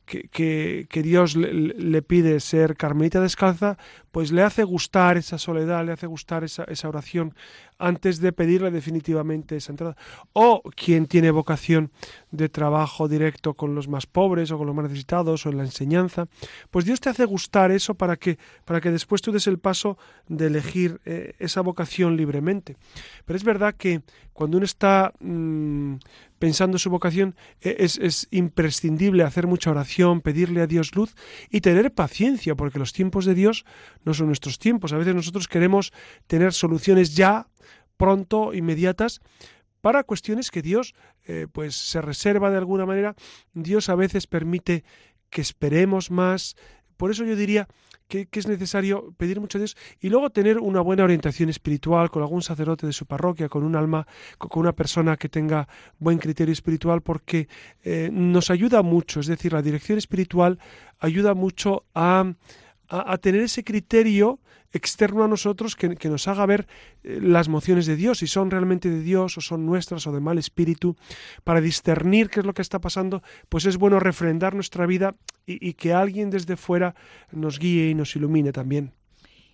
[0.05, 3.79] que, que, Dios le, pide ser carmelita descalza,
[4.15, 7.35] pues le hace gustar esa soledad, le hace gustar esa, esa oración
[7.79, 9.97] antes de pedirle definitivamente esa entrada.
[10.33, 11.91] O quien tiene vocación
[12.31, 15.65] de trabajo directo con los más pobres o con los más necesitados o en la
[15.65, 16.29] enseñanza,
[16.71, 19.99] pues Dios te hace gustar eso para que, para que después tú des el paso
[20.29, 22.77] de elegir eh, esa vocación libremente.
[23.25, 25.95] Pero es verdad que cuando uno está mm,
[26.39, 31.15] pensando su vocación, e, es, es, imprescindible hacer mucha oración, pedirle a Dios luz
[31.51, 33.65] y tener paciencia, porque los tiempos de Dios
[34.05, 34.93] no son nuestros tiempos.
[34.93, 35.93] A veces nosotros queremos
[36.27, 37.49] tener soluciones ya,
[37.97, 39.21] pronto, inmediatas,
[39.81, 43.15] para cuestiones que Dios eh, pues se reserva de alguna manera.
[43.53, 44.85] Dios a veces permite
[45.29, 46.57] que esperemos más.
[46.97, 47.69] Por eso yo diría
[48.09, 52.23] que, es necesario pedir mucho a Dios y luego tener una buena orientación espiritual con
[52.23, 54.07] algún sacerdote de su parroquia, con un alma,
[54.39, 57.49] con una persona que tenga buen criterio espiritual, porque
[57.83, 59.21] eh, nos ayuda mucho.
[59.21, 60.59] Es decir, la dirección espiritual
[60.99, 62.33] ayuda mucho a,
[62.89, 64.41] a tener ese criterio
[64.75, 66.67] externo a nosotros que, nos haga ver
[67.03, 70.21] eh, las mociones de Dios, si son realmente de Dios o son nuestras o de
[70.21, 70.97] mal espíritu,
[71.45, 75.15] para discernir qué es lo que está pasando, pues es bueno refrendar nuestra vida
[75.47, 76.95] y, que alguien desde fuera
[77.31, 78.93] nos guíe y nos ilumine también.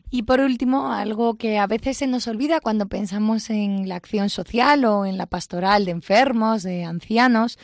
[0.09, 4.29] Y por último, algo que a veces se nos olvida cuando pensamos en la acción
[4.29, 7.59] social o en la pastoral de enfermos, de ancianos,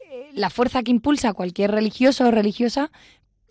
[0.00, 2.90] eh, la fuerza que impulsa cualquier religioso o religiosa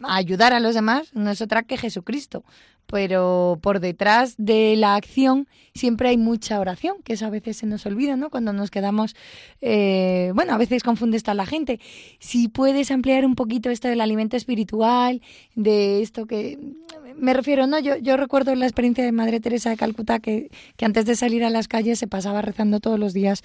[0.03, 2.43] ayudar a los demás no es otra que Jesucristo
[2.87, 7.65] pero por detrás de la acción siempre hay mucha oración, que eso a veces se
[7.65, 8.29] nos olvida, ¿no?
[8.29, 9.15] Cuando nos quedamos,
[9.61, 11.79] eh, bueno, a veces confunde esto a la gente.
[12.19, 15.21] Si puedes ampliar un poquito esto del alimento espiritual,
[15.55, 16.57] de esto que
[17.17, 17.79] me refiero, ¿no?
[17.79, 21.43] Yo, yo recuerdo la experiencia de Madre Teresa de Calcuta que, que antes de salir
[21.43, 23.43] a las calles se pasaba rezando todos los días,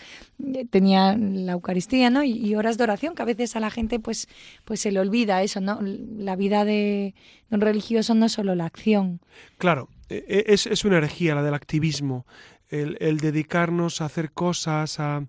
[0.54, 2.24] eh, tenía la Eucaristía, ¿no?
[2.24, 4.28] Y, horas de oración, que a veces a la gente pues,
[4.64, 5.78] pues se le olvida eso, ¿no?
[5.82, 7.14] La vida de
[7.50, 9.20] un religioso no es solo la acción.
[9.58, 12.26] Claro, e, e, es, es una herejía la del activismo,
[12.68, 15.24] el, dedicarnos a hacer cosas, a,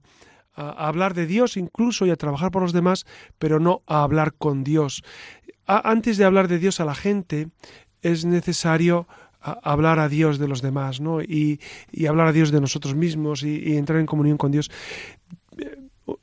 [0.53, 3.05] a, hablar de Dios incluso y a trabajar por los demás,
[3.39, 5.03] pero no a hablar con Dios.
[5.65, 7.49] antes de hablar de Dios a la gente,
[8.01, 9.07] es necesario
[9.41, 11.21] hablar a Dios de los demás, ¿no?
[11.21, 11.59] Y,
[11.91, 14.69] y hablar a Dios de nosotros mismos y, y, entrar en comunión con Dios.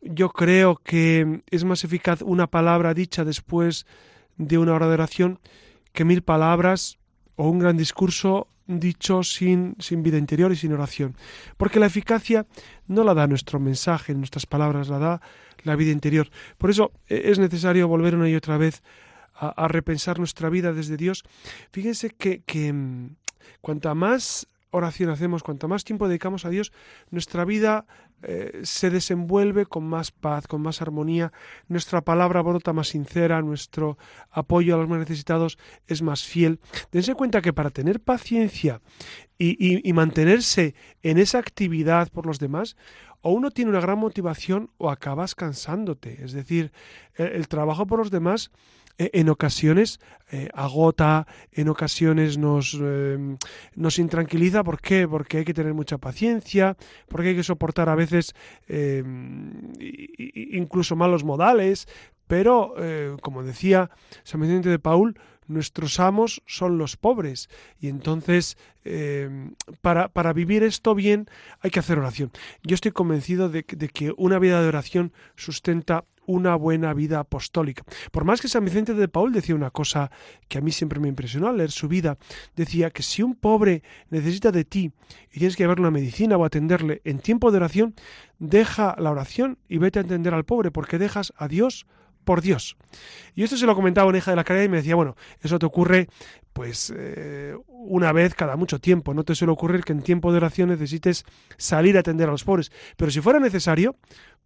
[0.02, 3.86] Yo creo que es más eficaz una palabra dicha después
[4.36, 5.40] de una hora de oración
[5.92, 6.97] que mil palabras
[7.38, 11.16] o un gran discurso dicho sin, sin vida interior y sin oración.
[11.56, 12.46] Porque la eficacia
[12.88, 15.20] no la da nuestro mensaje, nuestras palabras, la da
[15.62, 16.28] la vida interior.
[16.58, 18.82] Por eso e, es necesario volver una y otra vez
[19.40, 21.22] a, repensar nuestra vida desde Dios.
[21.70, 23.14] Fíjense que, que mm,
[23.60, 26.72] cuanta más oración hacemos, cuanto más tiempo dedicamos a Dios,
[27.10, 27.86] nuestra vida
[28.22, 31.32] eh, se desenvuelve con más paz, con más armonía,
[31.68, 33.96] nuestra palabra brota más sincera, nuestro
[34.30, 36.58] apoyo a los más necesitados es más fiel.
[36.90, 38.80] Dense cuenta que para tener paciencia
[39.38, 42.76] y, mantenerse en esa actividad por los demás,
[43.20, 46.24] o uno tiene una gran motivación o acabas cansándote.
[46.24, 46.72] Es decir,
[47.14, 48.50] el trabajo por los demás
[48.98, 53.38] en ocasiones eh, agota, en ocasiones nos, em,
[53.74, 54.62] nos intranquiliza.
[54.62, 55.08] ¿Por qué?
[55.08, 56.76] Porque hay que tener mucha paciencia,
[57.08, 58.34] porque hay que soportar a veces
[58.66, 59.72] em,
[60.34, 61.88] incluso malos modales,
[62.26, 63.90] pero, eh, como decía
[64.22, 67.48] San Vicente de Paul, nuestros amos son los pobres.
[67.80, 71.26] Y entonces, em, para, para, vivir esto bien,
[71.60, 72.30] hay que hacer oración.
[72.62, 77.82] Yo estoy convencido de, de que una vida de oración sustenta una buena vida apostólica.
[78.12, 80.10] Por más que San Vicente de Paul decía una cosa
[80.46, 82.18] que a mí siempre me impresionó al leer su vida,
[82.54, 84.92] decía que si un pobre necesita de ti
[85.32, 87.94] y tienes que llevarle una medicina o atenderle en tiempo de oración,
[88.38, 91.86] deja la oración y vete a atender al pobre porque dejas a Dios
[92.28, 92.76] por Dios.
[93.34, 95.58] Y esto se lo comentaba una hija de la caridad y me decía, bueno, eso
[95.58, 96.08] te ocurre
[96.52, 99.14] pues eh, una vez cada mucho tiempo.
[99.14, 101.24] No te suele ocurrir que en tiempo de oración necesites
[101.56, 102.70] salir a atender a los pobres.
[102.98, 103.96] Pero si fuera necesario,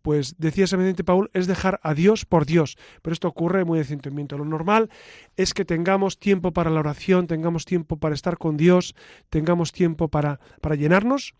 [0.00, 2.78] pues decía San Vicente Paul, es dejar a Dios por Dios.
[3.02, 4.38] Pero esto ocurre muy de sentimiento.
[4.38, 4.88] Lo normal
[5.36, 8.94] es que tengamos tiempo para la oración, tengamos tiempo para estar con Dios,
[9.28, 11.34] tengamos tiempo para, para llenarnos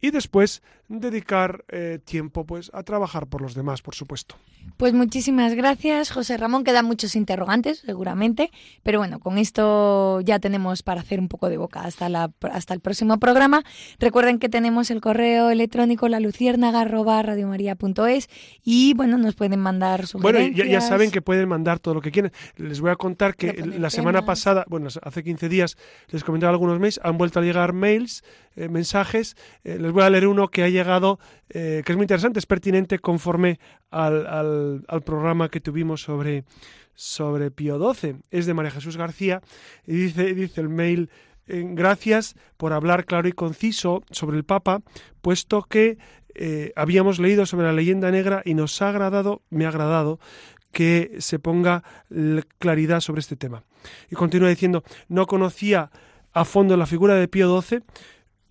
[0.00, 4.36] y después dedicar eh, tiempo pues a trabajar por los demás, por supuesto.
[4.76, 6.64] Pues muchísimas gracias, José Ramón.
[6.64, 8.50] Quedan muchos interrogantes, seguramente,
[8.82, 12.74] pero bueno, con esto ya tenemos para hacer un poco de boca hasta, la, hasta
[12.74, 13.62] el próximo programa.
[13.98, 16.20] Recuerden que tenemos el correo electrónico la
[18.64, 20.56] y bueno, nos pueden mandar sugerencias.
[20.56, 22.32] Bueno, ya, saben que pueden mandar todo lo que quieren.
[22.56, 25.76] Les voy a contar que la semana pasada, bueno, hace 15 días
[26.08, 28.24] les comentaba algunos mails, han vuelto a llegar mails,
[28.56, 29.36] eh, mensajes.
[29.64, 32.46] Eh, les voy a leer uno que ha llegado, eh, que es muy interesante, es
[32.46, 34.26] pertinente conforme al,
[34.88, 36.44] al, programa que tuvimos sobre,
[36.94, 38.16] sobre Pío XII.
[38.30, 39.42] Es de María Jesús García
[39.86, 41.08] y dice, dice el mail,
[41.46, 44.82] eh, gracias por hablar claro y conciso sobre el Papa,
[45.22, 45.98] puesto que
[46.34, 50.18] eh, habíamos leído sobre la leyenda negra y nos ha agradado, me ha agradado,
[50.72, 51.84] que se ponga
[52.58, 53.62] claridad sobre este tema.
[54.10, 55.90] Y continúa diciendo, no conocía
[56.32, 57.82] a fondo la figura de Pío XII,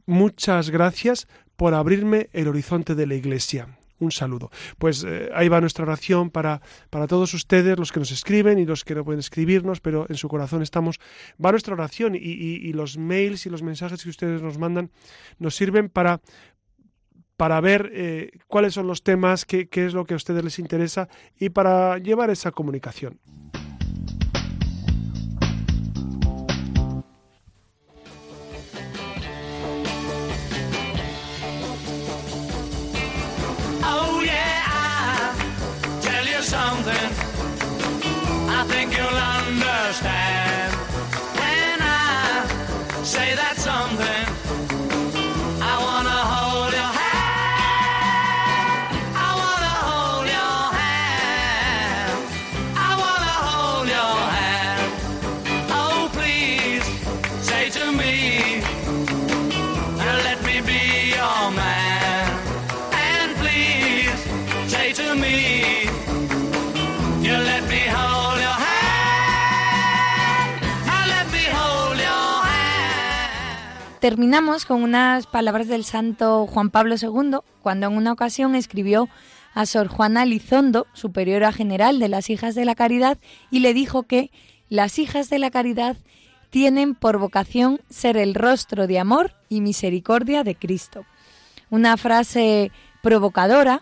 [0.05, 3.77] muchas gracias por abrirme el horizonte de la Iglesia.
[3.97, 4.51] Un saludo.
[4.77, 8.65] Pues eh, ahí va nuestra oración para, para todos ustedes, los que nos escriben y
[8.65, 10.99] los que no pueden escribirnos, pero en su corazón estamos.
[11.43, 14.91] Va nuestra oración y, los mails y los mensajes que ustedes nos mandan
[15.39, 16.19] nos sirven para,
[17.37, 20.59] para ver eh, cuáles son los temas, qué, qué es lo que a ustedes les
[20.59, 21.07] interesa
[21.39, 23.21] y para llevar esa comunicación.
[36.87, 37.14] and
[74.05, 79.09] terminamos con unas palabras del santo Juan Pablo II, cuando en una ocasión escribió
[79.55, 83.17] a Sor Juana Lizondo, superiora general de las Hijas de la Caridad,
[83.49, 84.29] y le dijo que
[84.69, 85.97] las Hijas de la Caridad
[86.51, 91.03] tienen por vocación ser el rostro de amor y misericordia de Cristo.
[91.71, 93.81] Una frase provocadora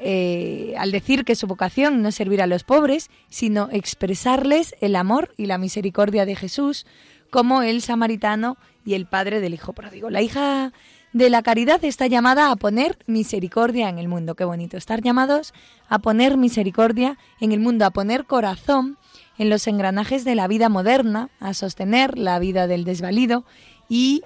[0.00, 4.96] eh, al decir que su vocación no es servir a los pobres, sino expresarles el
[4.96, 6.84] amor y la misericordia de Jesús,
[7.30, 10.10] como el samaritano y el padre del hijo pródigo.
[10.10, 10.72] La hija
[11.12, 14.34] de la caridad está llamada a poner misericordia en el mundo.
[14.34, 15.52] Qué bonito estar llamados
[15.88, 18.98] a poner misericordia en el mundo, a poner corazón
[19.38, 23.44] en los engranajes de la vida moderna, a sostener la vida del desvalido
[23.88, 24.22] y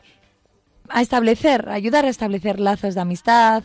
[0.89, 3.65] a establecer, ayudar a establecer lazos de amistad,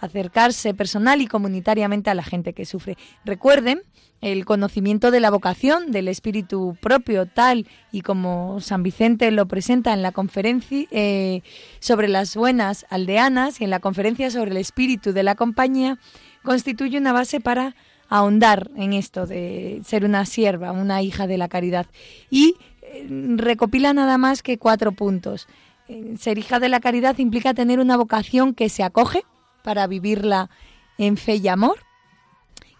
[0.00, 2.96] acercarse personal y comunitariamente a la gente que sufre.
[3.24, 3.82] Recuerden
[4.20, 9.92] el conocimiento de la vocación del espíritu propio, tal y como San Vicente lo presenta
[9.92, 11.42] en la conferencia eh,
[11.78, 15.98] sobre las buenas aldeanas y en la conferencia sobre el espíritu de la compañía,
[16.42, 17.76] constituye una base para
[18.08, 21.86] ahondar en esto de ser una sierva, una hija de la caridad.
[22.30, 25.46] Y eh, recopila nada más que cuatro puntos.
[25.88, 29.24] Eh, ser hija de la caridad implica tener una vocación que se acoge
[29.62, 30.50] para vivirla
[30.98, 31.78] en fe y amor,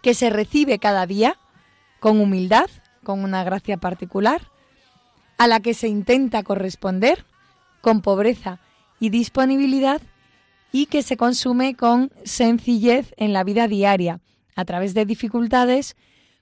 [0.01, 1.37] que se recibe cada día
[1.99, 2.69] con humildad,
[3.03, 4.41] con una gracia particular,
[5.37, 7.25] a la que se intenta corresponder
[7.81, 8.59] con pobreza
[8.99, 10.01] y disponibilidad
[10.71, 14.19] y que se consume con sencillez en la vida diaria,
[14.55, 15.95] a través de dificultades,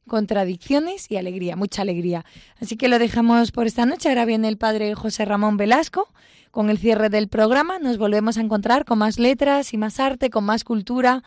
[0.07, 2.25] contradicciones y alegría, mucha alegría.
[2.59, 4.09] Así que lo dejamos por esta noche.
[4.09, 6.09] Ahora viene el padre José Ramón Velasco
[6.51, 7.79] con el cierre del programa.
[7.79, 11.23] Nos volvemos a encontrar con más letras y más arte, con más cultura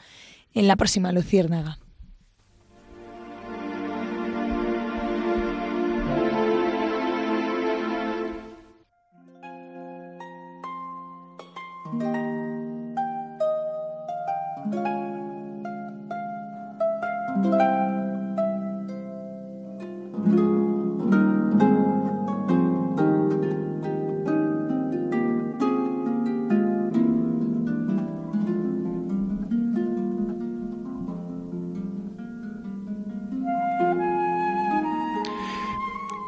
[0.55, 1.79] en la próxima Luciérnaga.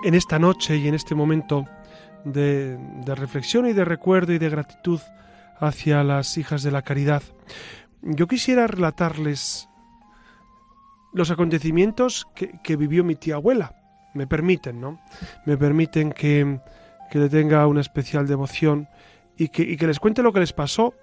[0.03, 1.67] En esta noche y en este momento
[2.25, 5.01] de, reflexión y de recuerdo y de gratitud
[5.59, 7.23] hacia las hijas de la caridad,
[8.03, 9.69] yo quisiera relatarles
[11.13, 13.77] los acontecimientos que, vivió mi tía abuela.
[14.15, 15.01] Me permiten, ¿no?
[15.47, 16.61] Me permiten que,
[17.13, 18.89] le tenga una especial devoción
[19.37, 20.95] y que, y que, les cuente lo que les pasó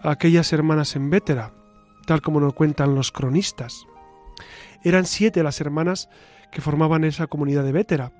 [0.00, 1.52] a aquellas hermanas en Vétera,
[2.06, 3.86] tal como nos cuentan los cronistas.
[4.82, 6.10] Eran siete las hermanas
[6.50, 8.12] que formaban esa comunidad de Vétera,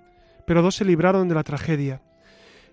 [0.47, 2.03] pero dos se libraron de la tragedia.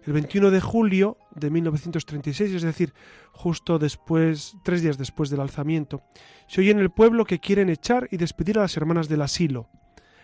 [0.03, 2.93] El 21 de julio de 1936, es decir,
[3.32, 6.01] justo después, tres días después del alzamiento,
[6.47, 9.69] se oye en el pueblo que quieren echar y despedir a las hermanas del asilo.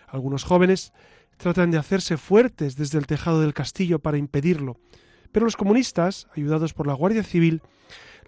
[0.08, 0.92] Algunos jóvenes
[1.36, 4.80] tratan de hacerse fuertes desde el tejado del castillo para impedirlo,
[5.30, 7.62] pero los comunistas, ayudados por la Guardia Civil,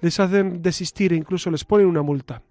[0.00, 2.42] les hacen desistir e incluso les ponen una multa.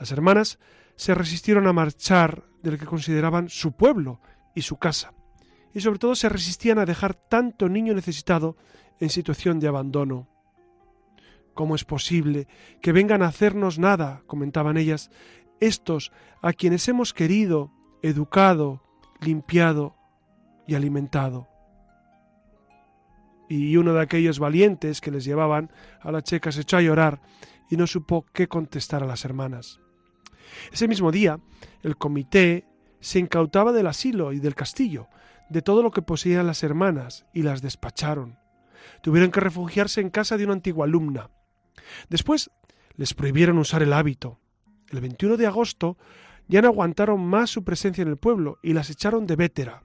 [0.00, 0.58] Las hermanas
[0.96, 4.20] se resistieron a marchar del que consideraban su pueblo
[4.54, 5.12] y su casa
[5.74, 8.56] y sobre todo se resistían a dejar tanto niño necesitado
[9.00, 10.28] en situación de abandono.
[11.54, 12.46] ¿Cómo es posible
[12.80, 14.22] que vengan a hacernos nada?
[14.26, 15.10] comentaban ellas,
[15.60, 18.82] estos a quienes hemos querido, educado,
[19.20, 19.96] limpiado
[20.66, 21.48] y alimentado.
[23.48, 25.70] Y uno de aquellos valientes que les llevaban
[26.00, 27.20] a la checa se echó a llorar
[27.70, 29.80] y no supo qué contestar a las hermanas.
[30.72, 31.38] Ese mismo día,
[31.82, 32.66] el comité
[33.00, 35.08] se incautaba del asilo y del castillo,
[35.52, 38.38] de todo lo que poseían las hermanas y las despacharon.
[39.02, 41.30] Tuvieron que refugiarse en casa de una antigua alumna.
[42.08, 42.50] Después
[42.96, 44.40] les prohibieron usar el hábito.
[44.90, 45.96] El 21 de agosto
[46.48, 49.82] ya no aguantaron más su presencia en el pueblo y las echaron de Vétera.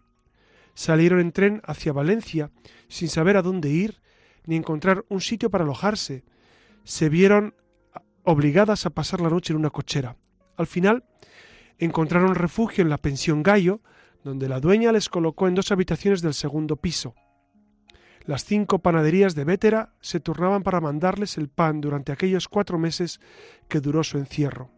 [0.74, 2.52] Salieron en tren hacia Valencia
[2.88, 4.02] sin saber a dónde ir
[4.46, 6.24] ni encontrar un sitio para alojarse.
[6.84, 7.56] Se vieron
[8.24, 10.18] obligadas a pasar la noche en una cochera.
[10.56, 11.04] Al final
[11.78, 13.82] encontraron refugio en la pensión Gallo,
[14.28, 17.16] donde la dueña les colocó en dos habitaciones del segundo piso.
[18.26, 23.22] Las cinco panaderías de Vétera se turnaban para mandarles el pan durante aquellos cuatro meses
[23.70, 24.70] que duró su encierro.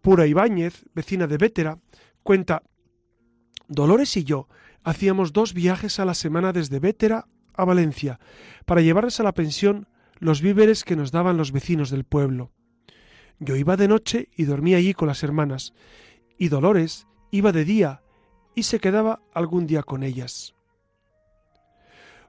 [0.00, 1.78] Pura Ibáñez, vecina de Vétera,
[2.22, 2.62] cuenta
[3.68, 4.48] Dolores y yo
[4.82, 8.18] hacíamos dos viajes a la semana desde Vétera a Valencia
[8.64, 9.88] para llevarles a la pensión
[10.18, 12.50] los víveres que nos daban los vecinos del pueblo.
[13.40, 15.74] Yo iba de noche y dormía allí con las hermanas,
[16.38, 18.00] y Dolores iba de día
[18.56, 20.54] y se quedaba algún día con ellas.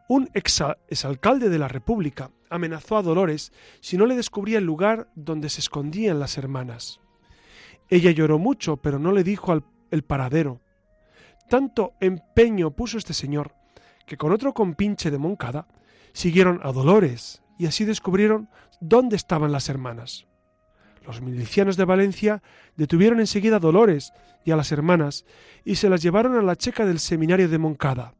[0.09, 3.51] Un exalcalde de la República amenazó a Dolores
[3.82, 6.99] si no le descubría el lugar donde se escondían las hermanas.
[7.89, 10.61] Ella lloró mucho, pero no le dijo al, el paradero.
[11.49, 13.55] Tanto empeño puso este señor
[14.05, 15.67] que con otro compinche de Moncada
[16.13, 18.49] siguieron a Dolores y así descubrieron
[18.82, 20.26] dónde estaban las hermanas.
[21.08, 22.43] Los milicianos de Valencia
[22.76, 24.12] detuvieron enseguida a Dolores
[24.43, 25.26] y a las hermanas
[25.64, 28.14] y se las llevaron a la checa del seminario de Moncada.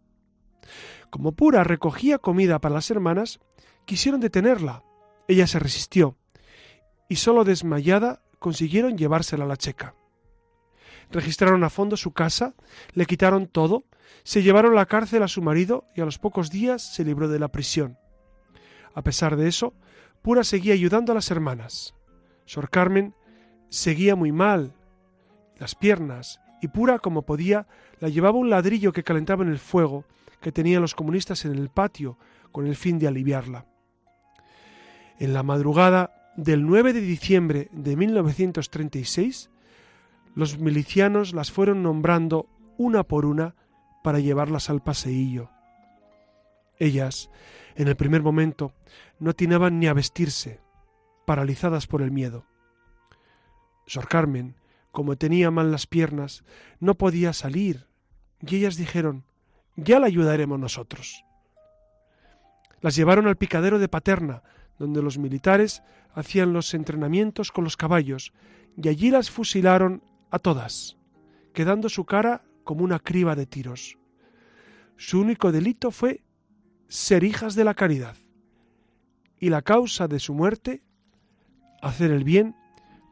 [1.10, 3.42] Como Pura recogía comida para las hermanas,
[3.84, 4.86] quisieron detenerla.
[5.28, 6.16] Ella se resistió
[7.10, 9.94] y solo desmayada consiguieron llevársela a la checa.
[11.12, 12.56] Registraron a fondo su casa,
[12.94, 13.84] le quitaron todo,
[14.24, 17.28] se llevaron a la cárcel a su marido y a los pocos días se libró
[17.28, 17.98] de la prisión.
[18.94, 19.74] A pesar de eso,
[20.22, 21.97] Pura seguía ayudando a las hermanas.
[22.48, 23.14] Sor Carmen
[23.70, 24.74] seguía muy mal
[25.58, 27.68] las piernas y Pura, como podía,
[28.00, 30.06] la llevaba un ladrillo que calentaba en el fuego
[30.42, 32.18] que tenían los comunistas en el patio
[32.52, 33.66] con el fin de aliviarla.
[35.20, 39.50] En la madrugada del 9 de diciembre de 1936,
[40.36, 43.56] los milicianos las fueron nombrando una por una
[44.04, 45.50] para llevarlas al paseillo.
[46.80, 47.30] Ellas,
[47.76, 48.74] en el primer momento,
[49.20, 50.62] no atinaban ni a vestirse,
[51.28, 52.46] paralizadas por el miedo.
[53.86, 54.56] Sor Carmen,
[54.94, 56.46] como tenía mal las piernas,
[56.80, 57.86] no podía salir,
[58.40, 59.26] y ellas dijeron
[59.76, 61.26] Ya la ayudaremos nosotros.
[62.80, 64.42] Las llevaron al picadero de Paterna,
[64.80, 68.32] donde los militares hacían los entrenamientos con los caballos,
[68.82, 70.96] y allí las fusilaron a todas,
[71.54, 73.98] quedando su cara como una criba de tiros.
[74.96, 76.24] Su único delito fue
[76.88, 78.16] ser hijas de la caridad,
[79.42, 80.87] y la causa de su muerte,
[81.82, 82.56] hacer el bien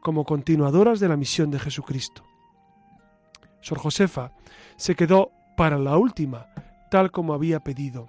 [0.00, 2.24] como continuadoras de la misión de Jesucristo.
[3.60, 4.32] Sor Josefa
[4.76, 6.46] se quedó para la última,
[6.90, 8.08] tal como había pedido.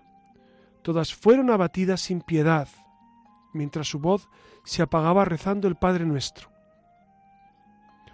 [0.83, 2.67] Todas fueron abatidas sin piedad,
[3.53, 4.29] mientras su voz
[4.63, 6.49] se apagaba rezando el Padre Nuestro.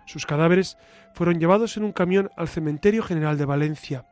[0.06, 0.78] Sus cadáveres
[1.14, 4.06] fueron llevados en un camión al Cementerio General de Valencia.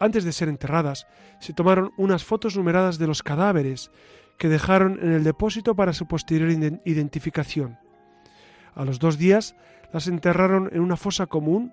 [0.00, 1.06] Antes de ser enterradas,
[1.40, 3.90] se tomaron unas fotos numeradas de los cadáveres
[4.38, 6.50] que dejaron en el depósito para su posterior
[6.84, 7.78] identificación.
[8.74, 9.54] A los dos días
[9.92, 11.72] las enterraron en una fosa común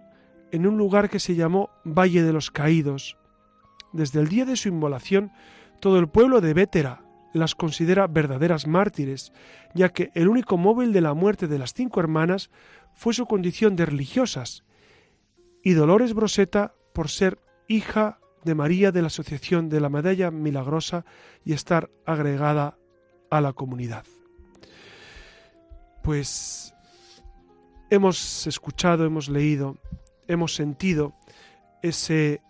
[0.52, 3.18] en un lugar que se llamó Valle de los Caídos.
[3.94, 5.32] Desde el día de su inmolación,
[5.80, 7.04] todo el pueblo de Vétera
[7.34, 9.32] las considera verdaderas mártires,
[9.74, 12.52] ya que el único móvil de la muerte de las cinco hermanas
[12.94, 14.66] fue su condición de religiosas,
[15.64, 17.40] y Dolores Broseta por ser
[17.72, 21.06] hija de María de la Asociación de la Medalla Milagrosa
[21.46, 22.78] y estar agregada
[23.30, 24.06] a la comunidad.
[26.04, 26.74] Pues
[27.90, 29.78] hemos escuchado, hemos leído,
[30.28, 31.14] hemos sentido
[31.82, 32.42] ese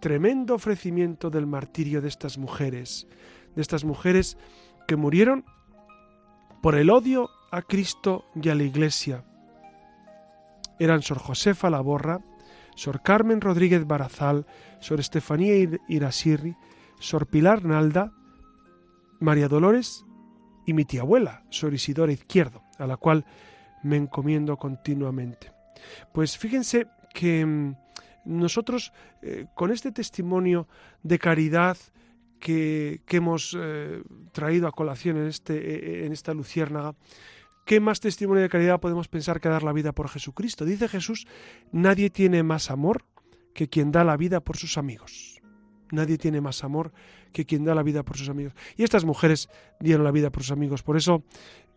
[0.00, 3.06] tremendo ofrecimiento del martirio de estas mujeres,
[3.54, 4.36] de estas mujeres
[4.86, 5.44] que murieron
[6.62, 9.24] por el odio a Cristo y a la Iglesia.
[10.78, 12.20] Eran Sor Josefa Laborra,
[12.74, 14.46] Sor Carmen Rodríguez Barazal,
[14.80, 15.54] Sor Estefanía
[15.88, 16.56] Irasirri,
[16.98, 18.12] Sor Pilar Nalda,
[19.20, 20.04] María Dolores
[20.66, 23.24] y mi tía abuela, Sor Isidora Izquierdo, a la cual
[23.82, 25.52] me encomiendo continuamente.
[26.12, 27.74] Pues fíjense que mm,
[28.24, 28.92] nosotros
[29.22, 30.68] eh, con este testimonio
[31.02, 31.76] de caridad
[32.38, 34.02] que, hemos eh,
[34.32, 35.54] traído a colación en, este,
[36.02, 36.94] eh, en esta luciérnaga,
[37.64, 40.64] ¿qué más testimonio de caridad podemos pensar que dar la vida por Jesucristo?
[40.64, 41.26] Dice Jesús,
[41.70, 43.04] nadie tiene más amor
[43.54, 45.40] que quien da la vida por sus amigos.
[45.90, 46.92] Nadie tiene más amor
[47.32, 48.54] que quien da la vida por sus amigos.
[48.76, 50.82] Y estas mujeres dieron la vida por sus amigos.
[50.82, 51.22] Por eso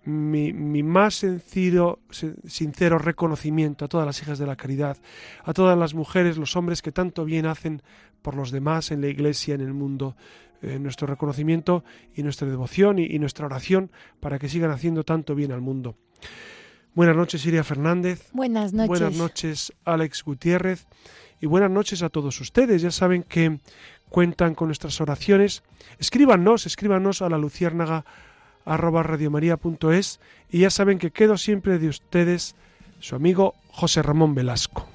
[0.05, 1.99] mi, más sencillo,
[2.45, 4.97] sincero reconocimiento a todas las hijas de la caridad,
[5.43, 7.81] a todas las mujeres, los hombres que tanto bien hacen
[8.21, 10.15] por los demás en la iglesia, en el mundo.
[10.65, 11.83] Eh, nuestro reconocimiento
[12.15, 15.95] y nuestra devoción y, nuestra oración para que sigan haciendo tanto bien al mundo.
[16.95, 18.29] Buenas noches, Iria Fernández.
[18.33, 18.87] Buenas noches.
[18.87, 20.87] Buenas noches, Alex Gutiérrez.
[21.39, 22.81] Y buenas noches a todos ustedes.
[22.81, 23.59] Ya saben que
[24.09, 25.61] cuentan con nuestras oraciones.
[25.99, 28.03] Escríbanos, escríbanos a la luciérnaga
[28.65, 32.55] arroba radiomaria.es y ya saben que quedo siempre de ustedes
[32.99, 34.94] su amigo José Ramón Velasco.